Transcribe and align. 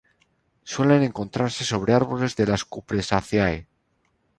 Suelen 0.63 1.03
encontrarse 1.03 1.63
sobre 1.63 1.93
árboles 1.93 2.35
de 2.35 2.47
las 2.47 2.65
Cupressaceae. 2.65 3.67